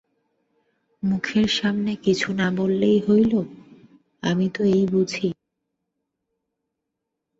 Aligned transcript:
মুখের 1.03 1.47
সামনে 1.49 1.91
কিছু 1.95 2.29
না 2.33 2.47
বলিলেই 2.57 2.99
হইল, 3.07 3.33
আমি 4.23 4.47
তো 4.49 4.61
এই 4.73 4.83
বুঝি। 4.87 5.29